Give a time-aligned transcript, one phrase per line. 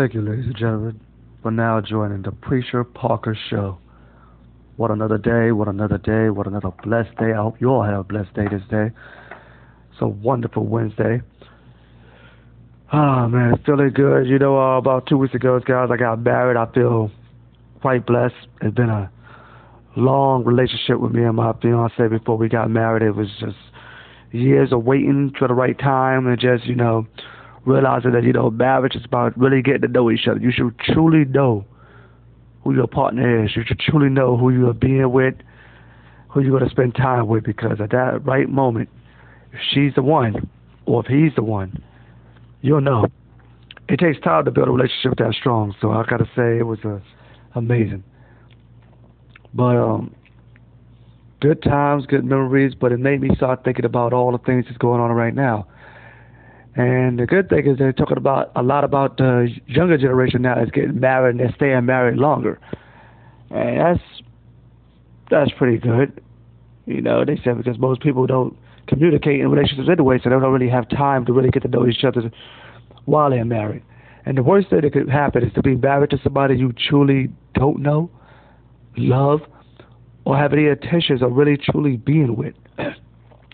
[0.00, 0.98] Thank you, ladies and gentlemen,
[1.42, 3.76] for now joining the Preacher Parker Show.
[4.76, 7.34] What another day, what another day, what another blessed day.
[7.34, 8.92] I hope you all have a blessed day this day.
[9.92, 11.20] It's a wonderful Wednesday.
[12.90, 14.26] Ah, oh, man, it's feeling good.
[14.26, 16.56] You know, uh, about two weeks ago, guys, I got married.
[16.56, 17.10] I feel
[17.82, 18.36] quite blessed.
[18.62, 19.10] It's been a
[19.98, 23.02] long relationship with me and my fiance before we got married.
[23.02, 23.58] It was just
[24.32, 27.06] years of waiting for the right time and just, you know,
[27.64, 30.40] realizing that, you know, marriage is about really getting to know each other.
[30.40, 31.64] You should truly know
[32.64, 33.56] who your partner is.
[33.56, 35.34] You should truly know who you're being with,
[36.28, 38.88] who you're going to spend time with, because at that right moment,
[39.52, 40.48] if she's the one,
[40.86, 41.82] or if he's the one,
[42.62, 43.06] you'll know.
[43.88, 46.78] It takes time to build a relationship that strong, so I gotta say it was
[46.84, 47.00] a, uh,
[47.56, 48.04] amazing.
[49.52, 50.14] But um,
[51.40, 54.78] good times, good memories, but it made me start thinking about all the things that's
[54.78, 55.66] going on right now.
[56.76, 60.62] And the good thing is they're talking about a lot about the younger generation now
[60.62, 62.60] is getting married and they're staying married longer.
[63.50, 64.00] And that's
[65.30, 66.22] that's pretty good.
[66.86, 70.52] You know, they said because most people don't communicate in relationships anyway, so they don't
[70.52, 72.30] really have time to really get to know each other
[73.04, 73.82] while they're married.
[74.24, 77.30] And the worst thing that could happen is to be married to somebody you truly
[77.54, 78.10] don't know,
[78.96, 79.40] love,
[80.24, 82.54] or have any intentions of really truly being with.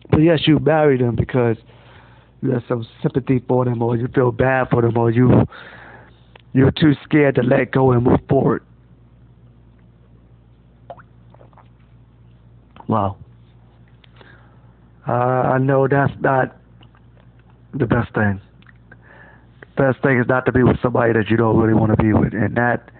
[0.08, 1.56] But yes, you marry them because
[2.46, 5.44] you have some sympathy for them, or you feel bad for them, or you
[6.52, 8.62] you're too scared to let go and move forward.
[12.88, 13.16] Wow.
[15.06, 16.56] Uh, I know that's not
[17.74, 18.40] the best thing.
[19.60, 22.02] The best thing is not to be with somebody that you don't really want to
[22.02, 22.90] be with, and that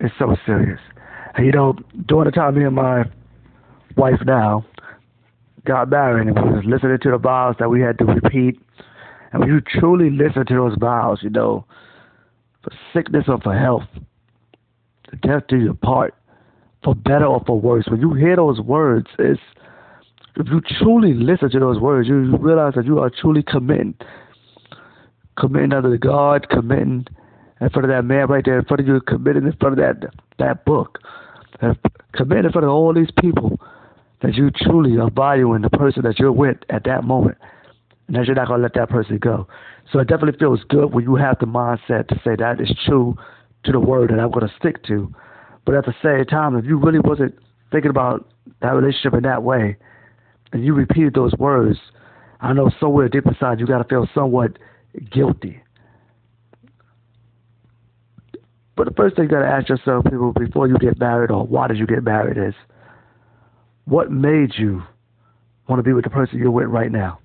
[0.00, 0.80] is so serious.
[1.34, 1.74] And you know,
[2.06, 3.04] during the time me and my
[3.96, 4.64] wife now
[5.64, 8.60] got married, and we was listening to the vows that we had to repeat,
[9.32, 11.64] and you truly listen to those vows, you know,
[12.62, 13.84] for sickness or for health,
[15.10, 16.14] to death do you part,
[16.82, 17.86] for better or for worse.
[17.88, 19.40] When you hear those words, it's
[20.36, 23.94] if you truly listen to those words, you realize that you are truly committing,
[25.38, 27.06] committing under the God, committing
[27.60, 29.84] in front of that man right there in front of you, committing in front of
[30.00, 30.98] that that book,
[32.12, 33.60] committing in front of all these people
[34.24, 37.36] that you truly are valuing the person that you're with at that moment,
[38.06, 39.46] and that you're not gonna let that person go.
[39.92, 43.16] So it definitely feels good when you have the mindset to say that is true
[43.64, 45.12] to the word that I'm gonna stick to.
[45.64, 47.38] But at the same time, if you really wasn't
[47.70, 48.26] thinking about
[48.60, 49.76] that relationship in that way,
[50.52, 51.78] and you repeated those words,
[52.40, 54.58] I know somewhere deep inside you got to feel somewhat
[55.10, 55.60] guilty.
[58.76, 61.46] But the first thing you got to ask yourself, people, before you get married or
[61.46, 62.54] why did you get married is,
[63.94, 64.82] what made you
[65.68, 67.20] want to be with the person you're with right now?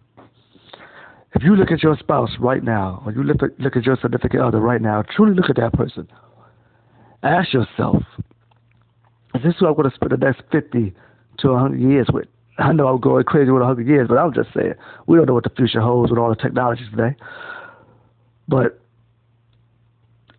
[1.33, 3.97] If you look at your spouse right now, or you look at, look at your
[3.99, 6.07] significant other right now, truly look at that person.
[7.23, 8.03] Ask yourself,
[9.33, 10.93] is this who I'm going to spend the next 50
[11.39, 12.27] to 100 years with?
[12.59, 14.73] I know I'm going crazy with 100 years, but I'm just saying,
[15.07, 17.15] we don't know what the future holds with all the technologies today.
[18.47, 18.79] But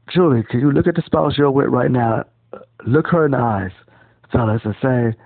[0.09, 2.23] truly, can you look at the spouse you're with right now?
[2.87, 3.73] Look her in the eyes,
[4.31, 5.19] fellas, and say,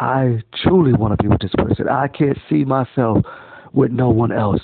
[0.00, 1.88] I truly want to be with this person.
[1.88, 3.18] I can't see myself
[3.72, 4.60] with no one else.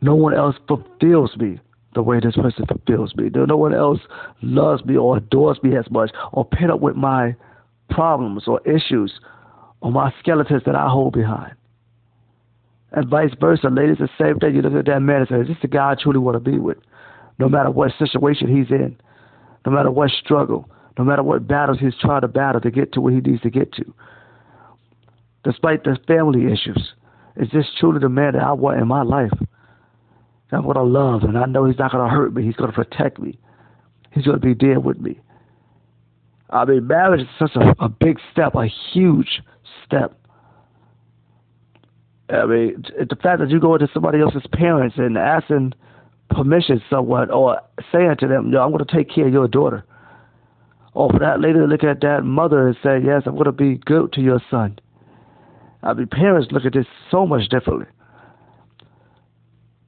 [0.00, 1.60] No one else fulfills me
[1.94, 3.30] the way this person fulfills me.
[3.34, 3.98] No one else
[4.42, 7.34] loves me or adores me as much or put up with my
[7.90, 9.12] problems or issues
[9.80, 11.54] or my skeletons that I hold behind.
[12.92, 14.54] And vice versa, ladies, the same thing.
[14.54, 16.50] You look at that man and say, Is this the guy I truly want to
[16.50, 16.78] be with?
[17.38, 18.96] No matter what situation he's in,
[19.66, 23.00] no matter what struggle, no matter what battles he's trying to battle to get to
[23.00, 23.94] where he needs to get to.
[25.46, 26.92] Despite the family issues,
[27.36, 29.30] is this truly the man that I want in my life?
[30.50, 32.44] That's what I love, and I know he's not going to hurt me.
[32.44, 33.38] He's going to protect me.
[34.10, 35.20] He's going to be there with me.
[36.50, 39.40] I mean, marriage is such a, a big step, a huge
[39.84, 40.18] step.
[42.28, 45.74] I mean, the fact that you go into somebody else's parents and asking
[46.28, 47.60] permission somewhat or
[47.92, 49.84] saying to them, yo, I'm going to take care of your daughter.
[50.92, 53.52] Or for that lady to look at that mother and say, yes, I'm going to
[53.52, 54.80] be good to your son.
[55.86, 57.86] I mean, parents look at this so much differently.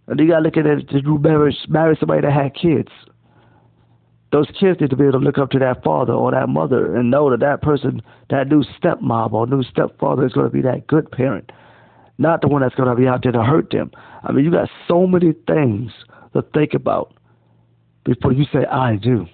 [0.07, 2.91] And you got to look at it, did you marry, marry somebody that had kids?
[4.31, 6.95] those kids need to be able to look up to that father or that mother
[6.95, 10.87] and know that that person, that new stepmom or new stepfather is to be that
[10.87, 11.51] good parent,
[12.19, 13.91] not the one that's going to be out there to hurt them.
[14.23, 15.93] I mean, you got so many things
[16.35, 17.15] to think about
[18.05, 19.27] before you say, I do.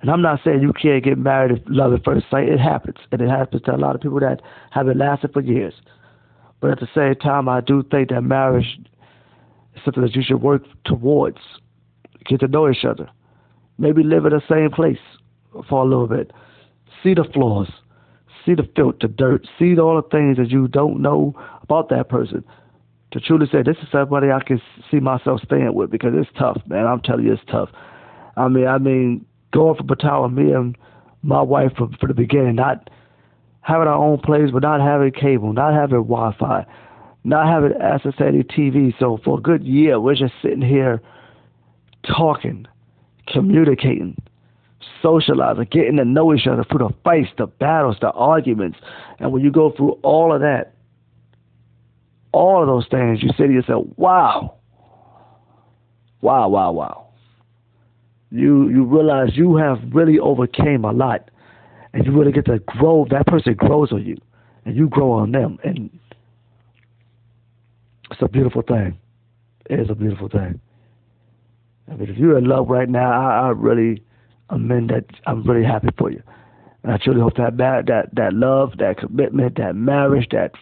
[0.00, 2.48] And I'm not saying you can't get married at love at first sight.
[2.48, 2.98] It happens.
[3.10, 4.40] And it happens to a lot of people that
[4.70, 5.74] haven't lasted for years.
[6.60, 8.78] But at the same time, I do think that marriage
[9.74, 11.38] is something that you should work towards.
[12.26, 13.08] Get to know each other
[13.78, 14.98] Maybe live in the same place
[15.68, 16.32] for a little bit.
[17.02, 17.70] See the flaws,
[18.44, 22.08] see the filth, the dirt, see all the things that you don't know about that
[22.08, 22.44] person.
[23.12, 24.60] To truly say, this is somebody I can
[24.90, 26.86] see myself staying with because it's tough, man.
[26.86, 27.70] I'm telling you, it's tough.
[28.36, 30.76] I mean, I mean, going for Battalion, me and
[31.22, 32.90] my wife from, from the beginning, not
[33.60, 36.64] having our own place, but not having cable, not having Wi-Fi,
[37.24, 38.94] not having access to any TV.
[38.98, 41.02] So for a good year, we're just sitting here
[42.06, 42.66] talking,
[43.26, 44.16] communicating,
[45.02, 48.78] socializing, getting to know each other through the fights, the battles, the arguments.
[49.18, 50.74] And when you go through all of that,
[52.32, 54.54] all of those things, you say to yourself, wow,
[56.20, 57.07] wow, wow, wow.
[58.30, 61.30] You you realize you have really overcame a lot,
[61.92, 63.06] and you really get to grow.
[63.10, 64.16] That person grows on you,
[64.64, 65.90] and you grow on them, and
[68.10, 68.98] it's a beautiful thing.
[69.70, 70.60] It is a beautiful thing.
[71.90, 74.02] I mean, if you're in love right now, I, I really
[74.50, 75.04] amend that.
[75.26, 76.22] I'm really happy for you.
[76.82, 80.52] And I truly hope that that that love, that commitment, that marriage, that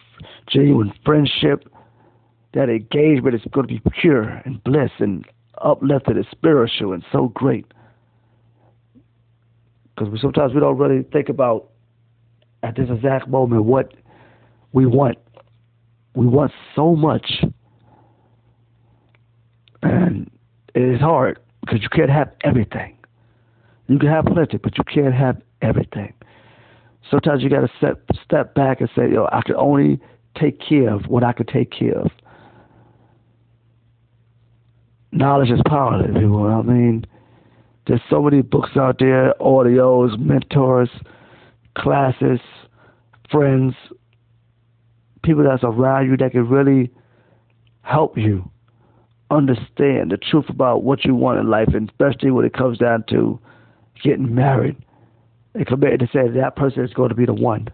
[0.49, 1.65] genuine friendship,
[2.53, 5.25] that engagement is going to be pure and bliss and
[5.61, 7.65] uplifted and spiritual and so great.
[9.95, 11.69] Because we, sometimes we don't really think about
[12.63, 13.93] at this exact moment what
[14.73, 15.17] we want.
[16.15, 17.43] We want so much,
[19.83, 20.29] and
[20.73, 22.97] it is hard because you can't have everything.
[23.87, 26.13] You can have plenty, but you can't have everything.
[27.09, 29.99] Sometimes you got to step step back and say, "Yo, I can only
[30.35, 32.11] take care of what I can take care of."
[35.11, 36.51] Knowledge is power, everyone.
[36.51, 37.05] I mean,
[37.87, 40.89] there's so many books out there, audios, mentors,
[41.77, 42.39] classes,
[43.31, 43.73] friends,
[45.23, 46.91] people that's around you that can really
[47.81, 48.49] help you
[49.31, 53.03] understand the truth about what you want in life, and especially when it comes down
[53.09, 53.39] to
[54.03, 54.75] getting married
[55.53, 57.67] and committed to say that person is going to be the one.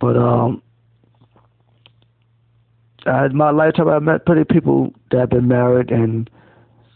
[0.00, 0.62] But um,
[3.06, 6.28] Uh, in my lifetime, I've met plenty of people that have been married, and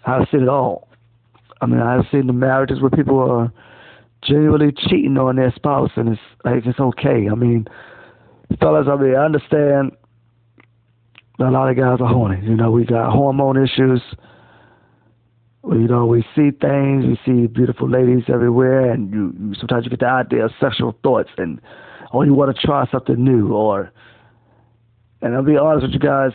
[0.07, 0.89] I've seen it all.
[1.61, 3.53] I mean, I've seen the marriages where people are
[4.23, 7.29] genuinely cheating on their spouse, and it's like it's okay.
[7.31, 7.67] I mean,
[8.59, 9.93] fellas, I mean, I understand
[11.39, 12.45] a lot of guys are horny.
[12.45, 14.03] You know, we got hormone issues
[15.71, 19.91] you know, we see things, we see beautiful ladies everywhere, and you, you sometimes you
[19.91, 21.61] get the idea of sexual thoughts, and
[22.13, 23.93] oh, you want to try something new, or,
[25.23, 26.33] and I'll be honest with you guys,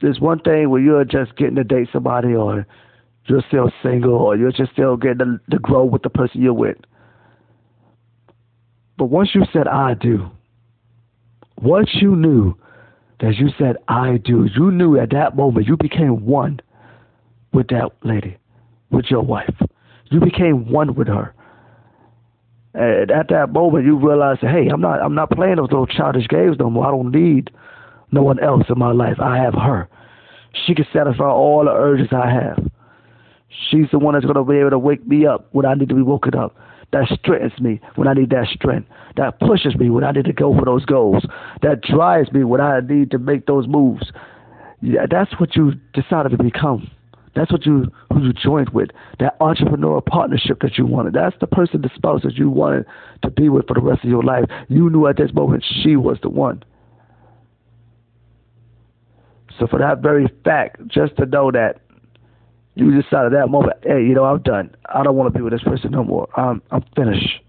[0.00, 2.66] there's one thing where you're just getting to date somebody, or
[3.26, 6.52] you're still single, or you're just still getting to, to grow with the person you're
[6.52, 6.76] with.
[8.96, 10.30] But once you said I do,
[11.60, 12.56] once you knew
[13.20, 16.60] that you said I do, you knew at that moment you became one
[17.52, 18.36] with that lady,
[18.90, 19.54] with your wife.
[20.10, 21.34] You became one with her.
[22.76, 26.28] And at that moment, you realize, hey, I'm not, I'm not playing those little childish
[26.28, 26.86] games no more.
[26.86, 27.50] I don't need
[28.12, 29.16] no one else in my life.
[29.18, 29.88] I have her.
[30.66, 32.70] She can satisfy all the urges I have.
[33.70, 35.88] She's the one that's going to be able to wake me up when I need
[35.88, 36.54] to be woken up.
[36.92, 38.88] That strengthens me when I need that strength.
[39.16, 41.24] That pushes me when I need to go for those goals.
[41.62, 44.12] That drives me when I need to make those moves.
[44.82, 46.90] Yeah, that's what you decided to become.
[47.36, 48.90] That's what you who you joined with.
[49.20, 51.12] That entrepreneurial partnership that you wanted.
[51.12, 52.86] That's the person, the spouse that you wanted
[53.22, 54.46] to be with for the rest of your life.
[54.68, 56.64] You knew at this moment she was the one.
[59.60, 61.82] So for that very fact, just to know that
[62.74, 64.74] you decided that moment, hey, you know, I'm done.
[64.92, 66.28] I don't want to be with this person no more.
[66.38, 67.40] I'm I'm finished.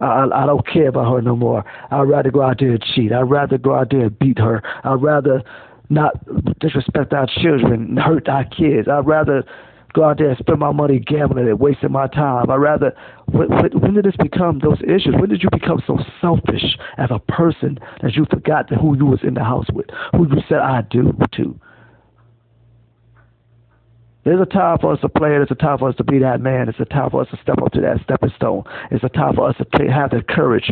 [0.00, 1.64] I, I don't care about her no more.
[1.90, 3.12] I'd rather go out there and cheat.
[3.12, 4.62] I'd rather go out there and beat her.
[4.82, 5.42] I'd rather
[5.90, 6.14] not
[6.60, 8.88] disrespect our children, hurt our kids.
[8.88, 9.44] I'd rather
[9.94, 12.50] go out there and spend my money gambling and wasting my time.
[12.50, 12.92] I'd rather.
[13.26, 15.14] When, when did this become those issues?
[15.18, 19.20] When did you become so selfish as a person that you forgot who you was
[19.22, 21.58] in the house with, who you said I do to?
[24.24, 25.30] There's a time for us to play.
[25.30, 26.68] There's a time for us to be that man.
[26.68, 28.64] It's a time for us to step up to that stepping stone.
[28.90, 30.70] It's a time for us to have the courage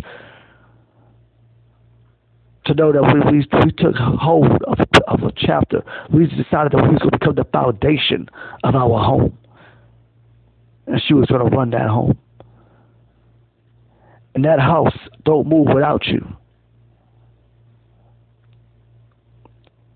[2.65, 5.83] to know that we, we, we took hold of, of a chapter.
[6.11, 8.29] We decided that we was going to become the foundation
[8.63, 9.37] of our home.
[10.87, 12.17] And she was going to run that home.
[14.35, 16.25] And that house don't move without you.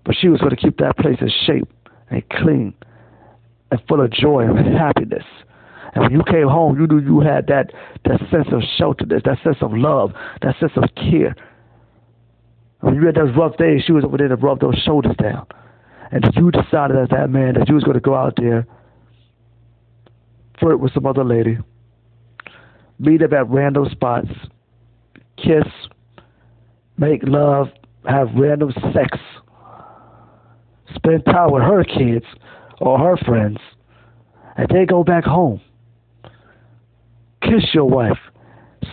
[0.04, 1.68] But she was going to keep that place in shape
[2.10, 2.74] and clean
[3.70, 5.24] and full of joy and happiness.
[5.94, 7.72] And when you came home, you knew you had that,
[8.04, 11.34] that sense of shelter, that sense of love, that sense of care
[12.80, 15.46] when you had those rough days, she was over there to rub those shoulders down.
[16.10, 18.66] and you decided as that man that you was going to go out there,
[20.58, 21.58] flirt with some other lady,
[22.98, 24.28] meet up at random spots,
[25.36, 25.66] kiss,
[26.96, 27.68] make love,
[28.08, 29.18] have random sex,
[30.94, 32.24] spend time with her kids
[32.80, 33.58] or her friends,
[34.56, 35.60] and then go back home.
[37.42, 38.18] Kiss your wife,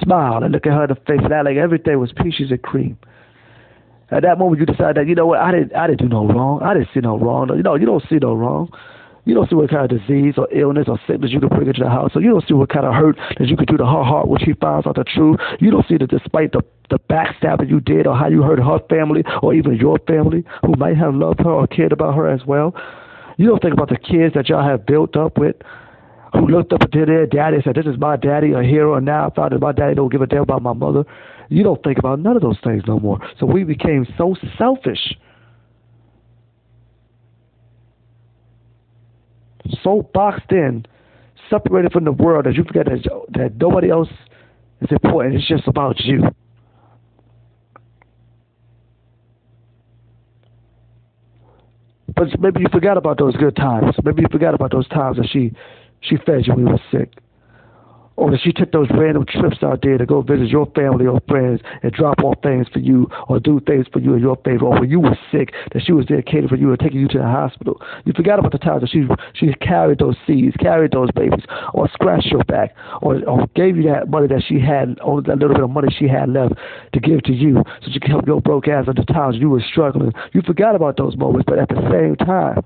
[0.03, 2.61] smile, and look at her in the face and act like everything was peaches and
[2.61, 2.97] cream.
[4.15, 6.25] At that moment, you decide that you know what I didn't I didn't do no
[6.25, 6.63] wrong.
[6.63, 7.51] I didn't see no wrong.
[7.53, 8.71] You know, you don't see no wrong.
[9.25, 11.83] You don't see what kind of disease or illness or sickness you can bring into
[11.83, 12.11] the house.
[12.13, 14.29] So you don't see what kind of hurt that you could do to her heart
[14.29, 15.39] when she finds out the truth.
[15.59, 18.79] You don't see that despite the the backstabbing you did or how you hurt her
[18.87, 22.45] family or even your family who might have loved her or cared about her as
[22.45, 22.73] well.
[23.37, 25.57] You don't think about the kids that y'all have built up with
[26.33, 29.05] who looked up to their daddy and said, This is my daddy, a hero, and
[29.05, 31.03] now I found that my daddy don't give a damn about my mother.
[31.49, 33.19] You don't think about none of those things no more.
[33.39, 35.15] So we became so selfish
[39.83, 40.85] so boxed in,
[41.49, 44.09] separated from the world that you forget that, that nobody else
[44.81, 45.35] is important.
[45.35, 46.23] It's just about you.
[52.15, 53.95] But maybe you forgot about those good times.
[54.03, 55.51] Maybe you forgot about those times that she
[56.01, 57.11] she fed you when you were sick
[58.17, 61.19] or that she took those random trips out there to go visit your family or
[61.27, 64.65] friends and drop off things for you or do things for you in your favor,
[64.65, 67.07] or when you were sick, that she was there dedicated for you and taking you
[67.07, 67.81] to the hospital.
[68.05, 71.43] You forgot about the times that she she carried those seeds, carried those babies,
[71.73, 75.37] or scratched your back, or, or gave you that money that she had, or that
[75.37, 76.55] little bit of money she had left
[76.93, 79.49] to give to you so she could help your broke ass at the times you
[79.49, 80.13] were struggling.
[80.33, 82.63] You forgot about those moments, but at the same time,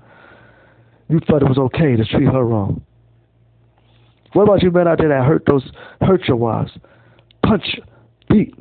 [1.08, 2.82] you thought it was okay to treat her wrong.
[4.32, 5.70] What about you men out there that hurt those
[6.00, 6.70] hurt your wives?
[7.44, 7.80] Punch,
[8.28, 8.54] beat,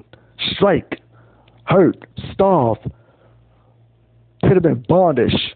[0.55, 1.01] strike,
[1.65, 2.77] hurt, starve,
[4.41, 5.55] put them in bondage,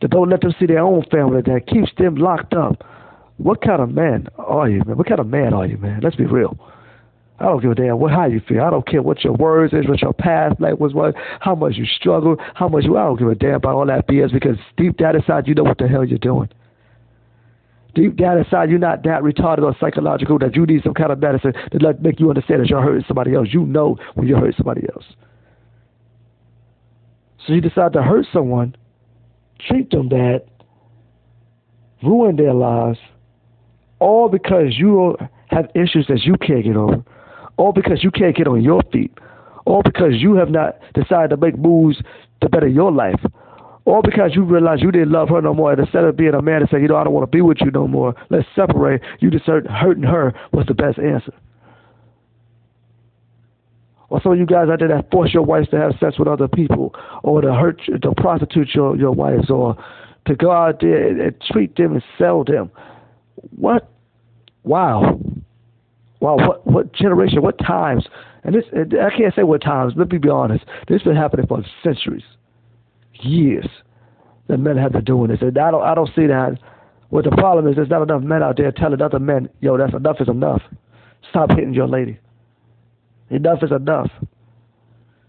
[0.00, 2.84] that don't let them see their own family, that keeps them locked up.
[3.36, 4.96] What kind of man are you, man?
[4.96, 6.00] What kind of man are you, man?
[6.02, 6.56] Let's be real.
[7.38, 8.62] I don't give a damn what how you feel.
[8.62, 11.74] I don't care what your words is, what your past life was, what how much
[11.76, 12.96] you struggle, how much you.
[12.96, 15.64] I don't give a damn about all that BS because deep down inside you know
[15.64, 16.48] what the hell you're doing
[17.94, 21.20] deep down inside, you're not that retarded or psychological that you need some kind of
[21.20, 23.48] medicine to let, make you understand that you're hurting somebody else.
[23.50, 25.04] You know when you're hurting somebody else.
[27.46, 28.76] So you decide to hurt someone,
[29.68, 30.42] treat them bad,
[32.02, 32.98] ruin their lives,
[33.98, 35.16] all because you
[35.48, 37.04] have issues that you can't get over,
[37.56, 39.12] all because you can't get on your feet,
[39.64, 42.00] all because you have not decided to make moves
[42.40, 43.20] to better your life,
[43.84, 45.72] all because you realize you didn't love her no more.
[45.72, 47.42] And instead of being a man and saying, you know, I don't want to be
[47.42, 51.34] with you no more, let's separate, you decided hurting her was the best answer.
[54.08, 56.28] Or some of you guys out there that force your wives to have sex with
[56.28, 59.74] other people, or to hurt, to prostitute your, your wives, or
[60.26, 62.70] to go out there and, and treat them and sell them.
[63.56, 63.90] What?
[64.64, 65.18] Wow.
[66.20, 68.06] Wow, what what generation, what times?
[68.44, 69.94] And this, I can't say what times.
[69.96, 70.64] Let me be honest.
[70.86, 72.22] This has been happening for centuries
[73.24, 73.66] years
[74.48, 75.40] that men have been doing this.
[75.40, 76.58] And I don't I don't see that.
[77.10, 79.92] What the problem is, there's not enough men out there telling other men, yo, that's
[79.92, 80.62] enough is enough.
[81.28, 82.18] Stop hitting your lady.
[83.28, 84.10] Enough is enough.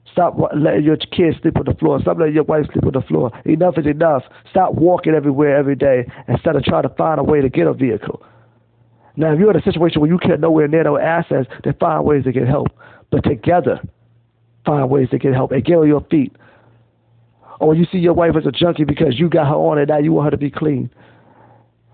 [0.09, 1.99] Stop letting your kids sleep on the floor.
[2.01, 3.31] Stop letting your wife sleep on the floor.
[3.45, 4.23] Enough is enough.
[4.49, 7.73] Stop walking everywhere every day instead of trying to find a way to get a
[7.73, 8.21] vehicle.
[9.15, 12.05] Now, if you're in a situation where you can't nowhere near no assets, then find
[12.05, 12.67] ways to get help.
[13.11, 13.81] But together,
[14.65, 16.35] find ways to get help and get on your feet
[17.63, 19.97] or you see your wife as a junkie because you got her on and now
[19.97, 20.89] you want her to be clean,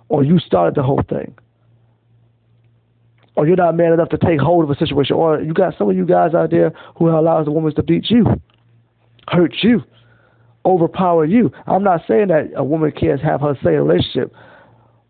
[0.10, 1.36] or you started the whole thing,
[3.36, 5.90] or you're not man enough to take hold of a situation, or you got some
[5.90, 8.26] of you guys out there who allows the woman to beat you,
[9.28, 9.84] hurt you,
[10.66, 11.52] overpower you.
[11.68, 14.34] I'm not saying that a woman can't have her say in a relationship.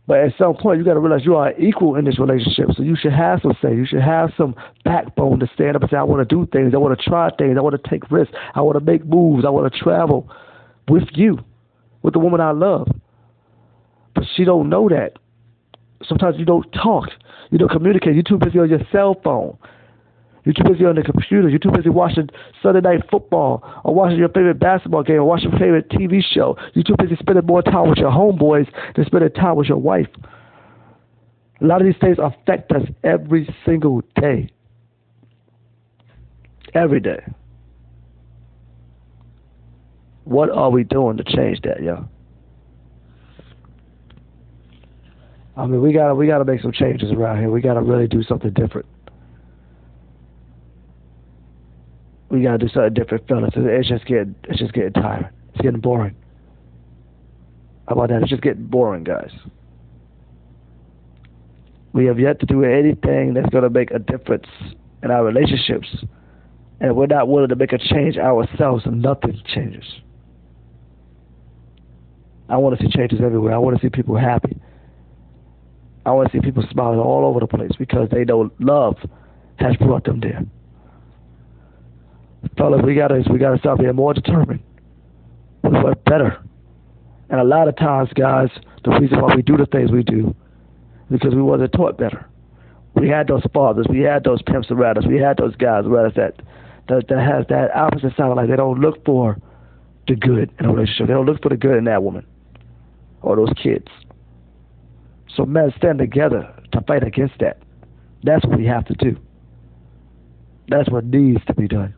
[0.08, 2.70] But at some point, you got to realize you are equal in this relationship.
[2.76, 3.76] So you should have some say.
[3.76, 6.74] You should have some backbone to stand up and say, I want to do things.
[6.74, 7.58] I want to try things.
[7.60, 8.34] I want to take risks.
[8.56, 9.46] I want to make moves.
[9.46, 10.28] I want to travel
[10.90, 11.40] with you,
[12.02, 12.88] with the woman I love.
[14.16, 15.14] But she don't know that.
[16.08, 17.10] Sometimes you don't talk.
[17.52, 18.14] You don't communicate.
[18.14, 19.58] You're too busy on your cell phone.
[20.46, 21.50] You're too busy on the computer.
[21.50, 22.30] You're too busy watching
[22.64, 26.58] Sunday night football or watching your favorite basketball game or watching your favorite TV show.
[26.74, 30.08] You're too busy spending more time with your homeboys than spending time with your wife.
[31.62, 34.50] A lot of these things affect us every single day.
[36.74, 37.20] Every day.
[40.30, 42.08] What are we doing to change that, yo?
[45.58, 47.50] I mean, we gotta we gotta make some changes around here.
[47.50, 48.86] We gotta really do something different.
[52.30, 53.54] we gotta do something different, fellas.
[53.56, 55.30] It's just getting it's just getting tired.
[55.54, 56.16] It's getting boring.
[57.88, 58.22] How about that?
[58.22, 59.32] It's just getting boring, guys.
[61.92, 64.46] We have yet to do anything that's to make a difference
[65.02, 65.88] in our relationships.
[66.80, 69.84] And we're not willing to make a change ourselves, and nothing changes.
[72.50, 73.54] I want to see changes everywhere.
[73.54, 74.58] I want to see people happy.
[76.06, 78.98] I want to see people smiling all over the place because they know love
[79.60, 80.44] has brought them there.
[82.58, 84.62] Fellas, we gotta we gotta start being more determined.
[85.64, 86.42] We work better.
[87.30, 88.48] And a lot of times, guys,
[88.84, 90.36] the reason why we do the things we do
[91.12, 92.28] is because we wasn't taught better.
[92.96, 96.08] We had those fathers, we had those pimps around us, we had those guys around
[96.08, 96.42] us that
[96.88, 99.38] that, that has that opposite side, like they don't look for
[100.08, 101.08] the good in a relationship.
[101.08, 102.26] They don't look for the good in that woman
[103.22, 103.88] or those kids.
[105.36, 107.62] So men stand together to fight against that.
[108.24, 109.18] That's what we have to do.
[110.68, 111.94] That's what needs to be done.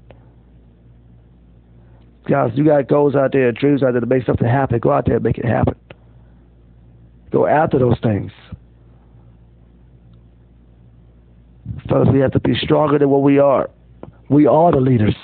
[2.29, 4.79] Guys, you got goals out there, dreams out there to make something happen.
[4.79, 5.75] Go out there and make it happen.
[7.31, 8.31] Go after those things.
[11.89, 13.69] Fellas, we have to be stronger than what we are.
[14.29, 15.15] We are the leaders.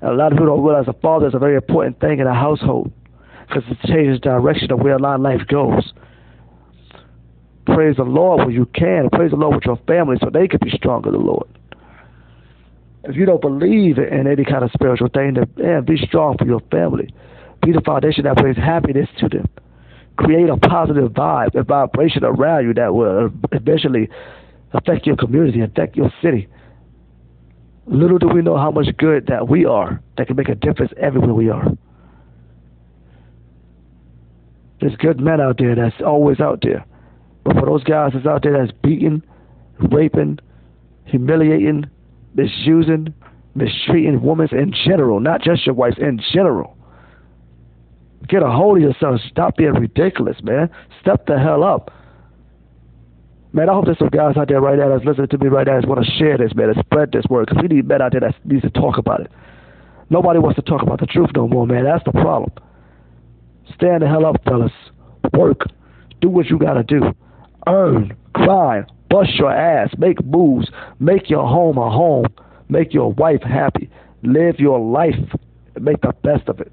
[0.00, 2.26] And a lot of people don't realize a father is a very important thing in
[2.26, 2.92] a household
[3.50, 5.92] because it changes direction of where a lot of life goes.
[7.66, 9.10] Praise the Lord when you can.
[9.10, 11.46] Praise the Lord with your family so they can be stronger the Lord.
[13.04, 16.46] If you don't believe in any kind of spiritual thing, then man, be strong for
[16.46, 17.12] your family.
[17.62, 19.48] Be the foundation that brings happiness to them.
[20.16, 24.08] Create a positive vibe, a vibration around you that will eventually
[24.72, 26.46] affect your community, affect your city.
[27.86, 30.92] Little do we know how much good that we are that can make a difference
[30.98, 31.66] everywhere we are.
[34.80, 36.84] There's good men out there that's always out there.
[37.44, 39.22] But for those guys that's out there that's beating,
[39.78, 40.38] raping,
[41.04, 41.86] humiliating,
[42.34, 43.14] misusing,
[43.54, 46.76] mistreating women in general, not just your wives, in general.
[48.28, 49.20] Get a hold of yourself.
[49.28, 50.70] Stop being ridiculous, man.
[51.00, 51.90] Step the hell up.
[53.52, 55.66] Man, I hope there's some guys out there right now that's listening to me right
[55.66, 58.00] now that's want to share this, man, and spread this word, because we need men
[58.00, 59.30] out there that needs to talk about it.
[60.08, 61.84] Nobody wants to talk about the truth no more, man.
[61.84, 62.52] That's the problem.
[63.74, 64.72] Stand the hell up, fellas.
[65.32, 65.62] Work.
[66.20, 67.02] Do what you got to do.
[67.66, 68.16] Earn.
[68.32, 68.90] Grind.
[69.08, 69.90] Bust your ass.
[69.98, 70.70] Make moves.
[70.98, 72.26] Make your home a home.
[72.68, 73.90] Make your wife happy.
[74.22, 75.14] Live your life.
[75.74, 76.72] And make the best of it.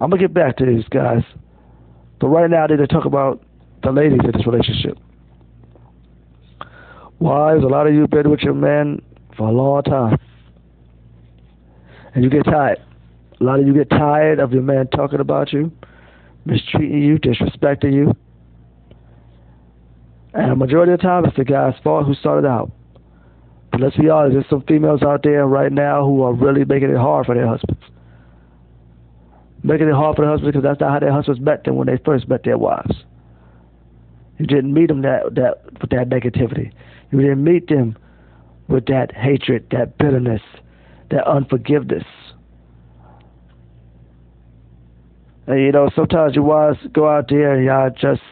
[0.00, 1.22] I'm to get back to these guys.
[2.20, 3.44] But right now, to talk about
[3.82, 4.98] the ladies in this relationship.
[7.20, 9.00] Wives, a lot of you been with your man
[9.36, 10.18] for a long time.
[12.14, 12.78] And you get tired.
[13.42, 15.72] A lot of you get tired of your man talking about you,
[16.44, 18.14] mistreating you, disrespecting you.
[20.32, 22.70] And the majority of the time, it's the guy's fault who started out.
[23.72, 26.90] But let's be honest, there's some females out there right now who are really making
[26.90, 27.82] it hard for their husbands.
[29.64, 31.88] Making it hard for their husbands because that's not how their husbands met them when
[31.88, 32.94] they first met their wives.
[34.38, 36.70] You didn't meet them that, that with that negativity.
[37.10, 37.98] You didn't meet them
[38.68, 40.42] with that hatred, that bitterness,
[41.10, 42.04] that unforgiveness.
[42.04, 42.20] And,
[45.48, 48.22] you know, sometimes your wives go out there and y'all just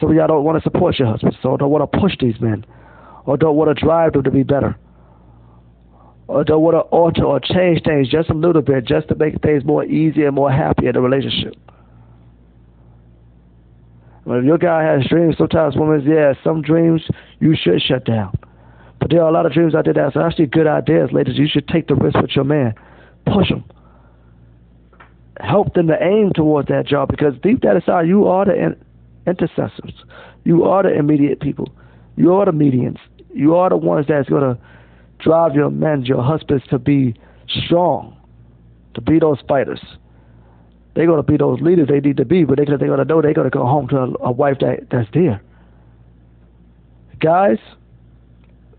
[0.00, 2.38] some of y'all don't want to support your husbands, so don't want to push these
[2.40, 2.66] men,
[3.24, 4.76] or don't want to drive them to be better,
[6.26, 9.40] or don't want to alter or change things just a little bit, just to make
[9.40, 11.54] things more easy and more happy in the relationship.
[14.24, 17.00] When your guy has dreams, sometimes women, yeah, some dreams
[17.40, 18.38] you should shut down.
[19.00, 21.38] But there are a lot of dreams out there that's actually good ideas, ladies.
[21.38, 22.74] You should take the risk with your man.
[23.24, 23.64] Push them.
[25.40, 28.76] Help them to aim towards that job because deep down inside, you are the
[29.26, 29.92] intercessors.
[30.44, 31.68] You are the immediate people.
[32.16, 32.98] You are the medians.
[33.32, 34.60] You are the ones that's going to
[35.18, 37.14] drive your men, your husbands, to be
[37.66, 38.16] strong,
[38.94, 39.80] to be those fighters.
[40.94, 43.22] They're going to be those leaders they need to be, but they're going to know
[43.22, 45.40] they're going to go home to a, a wife that, that's there.
[47.20, 47.58] Guys,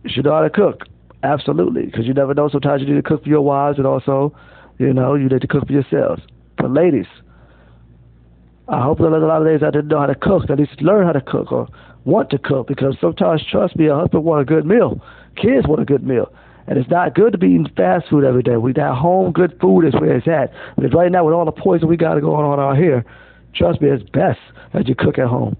[0.03, 0.85] you should know how to cook.
[1.23, 2.49] Absolutely, because you never know.
[2.49, 4.35] Sometimes you need to cook for your wives, and also,
[4.77, 6.21] you know, you need to cook for yourselves.
[6.59, 7.07] But ladies,
[8.67, 10.81] I hope there's a lot of ladies out there know how to cook, at least
[10.81, 11.67] learn how to cook or
[12.05, 15.01] want to cook, because sometimes, trust me, a husband want a good meal.
[15.35, 16.31] Kids want a good meal.
[16.67, 18.57] And it's not good to be eating fast food every day.
[18.57, 20.53] We got home good food is where it's at.
[20.75, 23.03] Because right now with all the poison we got going on out here,
[23.55, 24.39] trust me, it's best
[24.73, 25.57] that you cook at home.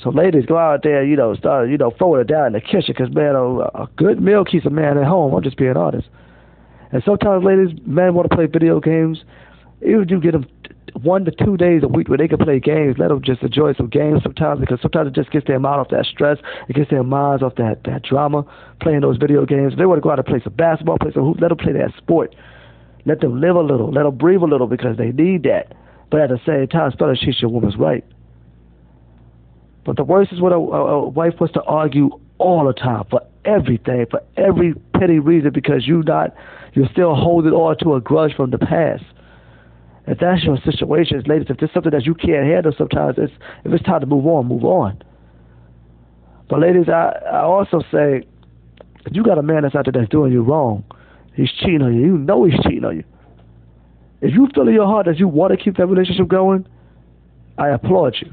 [0.00, 2.60] So ladies, go out there, you know, start, you know, throwing it down in the
[2.60, 5.34] kitchen, because man, a, a good meal keeps a man at home.
[5.34, 6.06] I'm just being honest.
[6.92, 9.24] And sometimes, ladies, men want to play video games.
[9.80, 10.46] You get them
[11.02, 12.96] one to two days a week where they can play games.
[12.98, 15.88] Let them just enjoy some games sometimes because sometimes it just gets their mind off
[15.90, 16.38] that stress.
[16.68, 18.44] It gets their minds off that, that drama,
[18.80, 19.74] playing those video games.
[19.74, 21.58] If they want to go out and play some basketball, play some hoop, let them
[21.58, 22.34] play that sport.
[23.04, 23.92] Let them live a little.
[23.92, 25.74] Let them breathe a little because they need that.
[26.10, 28.04] But at the same time, fellas, she's your woman's right.
[29.84, 33.04] But the worst is when a, a, a wife wants to argue all the time
[33.08, 36.34] for everything, for every petty reason, because you not
[36.74, 39.04] you're still holding on to a grudge from the past.
[40.06, 43.32] If that's your situation, ladies, if there's something that you can't handle, sometimes it's
[43.64, 45.02] if it's time to move on, move on.
[46.48, 48.22] But ladies, I, I also say,
[49.04, 50.84] if you got a man that's out there that's doing you wrong,
[51.34, 52.02] he's cheating on you.
[52.02, 53.04] You know he's cheating on you.
[54.20, 56.66] If you feel in your heart that you want to keep that relationship going,
[57.58, 58.32] I applaud you.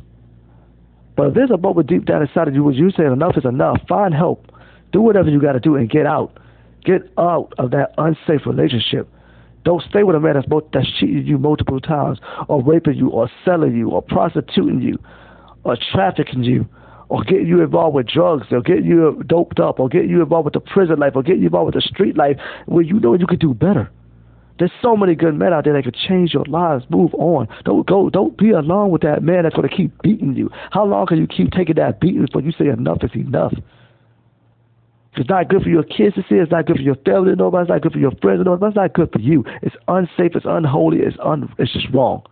[1.15, 3.45] But if there's a moment deep down inside of you where you say enough is
[3.45, 4.51] enough, find help.
[4.91, 6.37] Do whatever you got to do and get out.
[6.85, 9.09] Get out of that unsafe relationship.
[9.63, 13.29] Don't stay with a man that's, that's cheating you multiple times, or raping you, or
[13.45, 14.99] selling you, or prostituting you,
[15.63, 16.67] or trafficking you,
[17.09, 20.45] or getting you involved with drugs, or getting you doped up, or getting you involved
[20.45, 23.13] with the prison life, or getting you involved with the street life, where you know
[23.13, 23.89] you could do better.
[24.59, 26.85] There's so many good men out there that could change your lives.
[26.89, 27.47] Move on.
[27.65, 28.09] Don't go.
[28.09, 30.49] Don't be alone with that man that's going to keep beating you.
[30.71, 33.53] How long can you keep taking that beating before you say enough is enough?
[35.15, 36.35] It's not good for your kids to see.
[36.35, 37.61] It's not good for your family to know about.
[37.61, 38.67] It's not good for your friends to know about.
[38.67, 39.43] It's not good for you.
[39.61, 40.35] It's unsafe.
[40.35, 40.99] It's unholy.
[40.99, 41.53] It's un.
[41.59, 42.23] It's just wrong.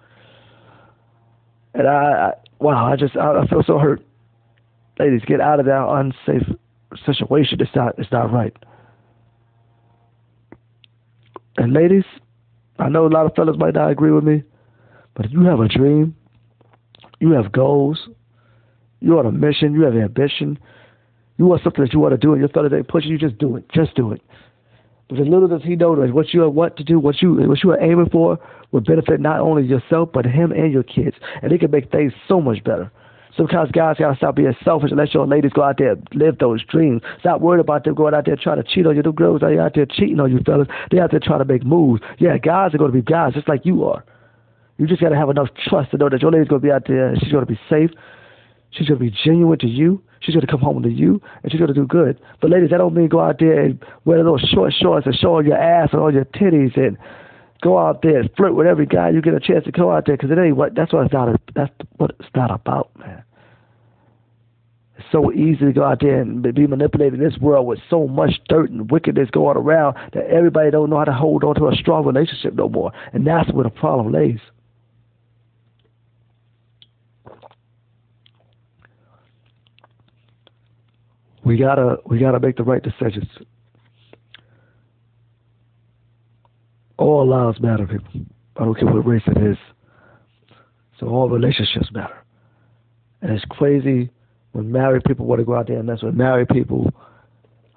[1.74, 4.04] And I, I wow, I just I, I feel so hurt.
[5.00, 6.48] Ladies, get out of that unsafe
[7.06, 7.62] situation.
[7.62, 7.98] It's not.
[8.00, 8.56] It's not right.
[11.58, 12.06] And ladies,
[12.80, 14.44] I know a lot of fellas might not agree with me,
[15.14, 16.16] but if you have a dream,
[17.20, 18.10] you have goals,
[19.02, 20.58] you're on a mission, you have ambition,
[21.42, 23.40] you want something that you want to do, and your fellas ain't pushing you, just
[23.40, 23.68] do it.
[23.74, 24.22] Just do it.
[25.10, 27.72] Because little does he know that what you want to do, what you what you
[27.72, 28.38] are aiming for,
[28.72, 32.14] will benefit not only yourself but him and your kids, and it can make things
[32.28, 32.92] so much better.
[33.36, 36.38] Sometimes guys gotta stop being selfish and let your ladies go out there and live
[36.38, 37.02] those dreams.
[37.22, 39.02] Stop worried about them going out there trying to cheat on you.
[39.02, 40.68] The girls are out there cheating on you, fellas.
[40.92, 42.04] They out there trying to make moves.
[42.20, 44.06] Yeah, guys are gonna be guys just like you are.
[44.78, 47.08] You just gotta have enough trust to know that your lady's gonna be out there
[47.08, 47.90] and she's gonna be safe.
[48.70, 50.04] She's gonna be genuine to you.
[50.22, 52.20] She's gonna come home to you and she's gonna do good.
[52.40, 55.40] But ladies, that don't mean go out there and wear those short shorts and show
[55.40, 56.98] your ass and all your titties and
[57.62, 60.06] go out there and flirt with every guy you get a chance to go out
[60.06, 61.40] there because it ain't what that's what it's not.
[61.56, 63.24] That's what it's not about, man.
[64.98, 68.08] It's so easy to go out there and be manipulated in this world with so
[68.08, 71.68] much dirt and wickedness going around that everybody don't know how to hold on to
[71.68, 74.40] a strong relationship no more, and that's where the problem lays.
[81.52, 83.28] We gotta we gotta make the right decisions.
[86.98, 88.22] all lives matter, people.
[88.56, 89.58] I don't care what race it is.
[90.98, 92.24] So all relationships matter.
[93.22, 94.12] And it's crazy
[94.54, 96.90] when married people want to go out there and mess with married people.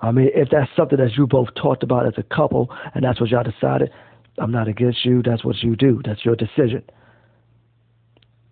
[0.00, 3.20] I mean, if that's something that you both talked about as a couple and that's
[3.20, 3.90] what y'all decided,
[4.38, 5.20] I'm not against you.
[5.20, 6.00] That's what you do.
[6.04, 6.84] That's your decision.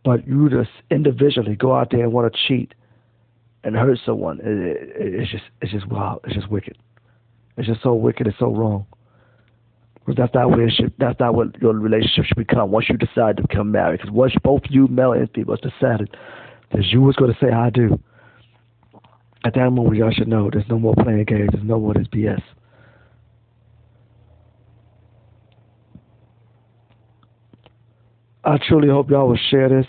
[0.04, 2.74] But you just individually go out there and want to cheat
[3.64, 4.40] and hurt someone.
[4.40, 6.20] It, it, it's just, it's just wow.
[6.25, 6.77] It's just wicked.
[7.57, 8.27] It's just so wicked.
[8.27, 8.87] It's so wrong.
[9.94, 13.37] Because that's not where should, that's not what your relationship should become once you decide
[13.37, 14.01] to become married.
[14.01, 16.16] Because once both you, male and female, decided
[16.72, 18.01] that you was going to say I do,
[19.44, 21.51] at that moment y'all should know there's no more playing games.
[21.53, 22.42] There's no more this BS.
[28.44, 29.87] I truly hope y'all will share this,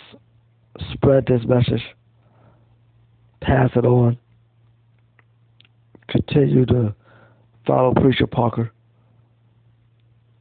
[0.92, 1.82] spread this message,
[3.44, 4.18] pass it on,
[6.08, 6.94] continue to
[7.66, 8.72] follow Preacher Parker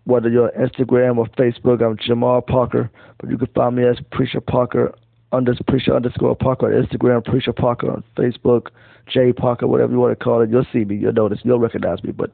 [0.06, 2.90] whether you're on Instagram or Facebook, I'm Jamal Parker,
[3.20, 4.94] but you can find me as Preacher Parker,
[5.32, 8.68] under Preacher underscore Parker on Instagram, Preacher Parker on Facebook,
[9.12, 10.50] J Parker, whatever you want to call it.
[10.50, 12.32] You'll see me, you'll notice, you'll recognize me, but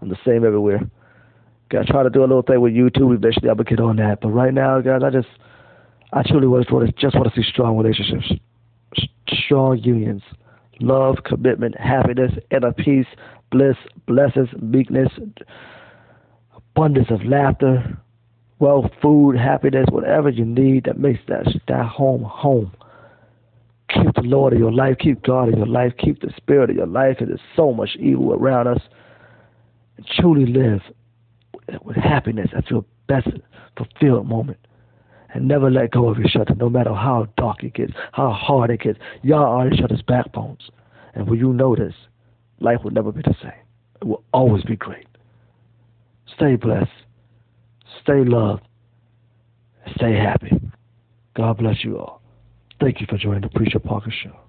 [0.00, 0.80] I'm the same everywhere.
[1.70, 3.14] Gotta try to do a little thing with YouTube.
[3.14, 4.20] Eventually, I'm gonna get on that.
[4.20, 5.28] But right now, guys, I just,
[6.12, 8.32] I truly want to just want to see strong relationships,
[9.44, 10.22] strong unions,
[10.80, 13.06] love, commitment, happiness, inner peace,
[13.50, 13.76] bliss,
[14.06, 15.10] blessings, meekness
[16.74, 17.96] abundance of laughter,
[18.58, 22.72] wealth, food, happiness, whatever you need that makes that, that home home.
[23.90, 26.76] Keep the Lord in your life, keep God in your life, keep the Spirit in
[26.76, 28.80] your life, because there's so much evil around us.
[29.96, 30.80] And truly live
[31.84, 33.28] with happiness at your best
[33.76, 34.58] fulfilled moment.
[35.34, 38.70] And never let go of each other, no matter how dark it gets, how hard
[38.70, 38.98] it gets.
[39.22, 40.70] Y'all are each other's backbones.
[41.14, 41.94] And when you know this,
[42.60, 43.52] life will never be the same.
[44.00, 45.06] It will always be great.
[46.34, 46.90] Stay blessed.
[48.02, 48.62] Stay loved.
[49.96, 50.52] Stay happy.
[51.36, 52.22] God bless you all.
[52.80, 54.43] Thank you for joining the Preacher Parker Show.